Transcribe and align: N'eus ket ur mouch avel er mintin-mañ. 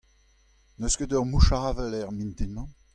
N'eus 0.77 0.95
ket 0.99 1.11
ur 1.17 1.25
mouch 1.29 1.51
avel 1.67 1.91
er 1.99 2.09
mintin-mañ. 2.17 2.69